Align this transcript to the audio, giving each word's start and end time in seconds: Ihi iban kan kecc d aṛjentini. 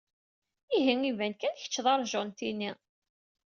Ihi 0.75 0.93
iban 1.09 1.33
kan 1.39 1.53
kecc 1.59 1.75
d 1.83 1.85
aṛjentini. 1.93 2.71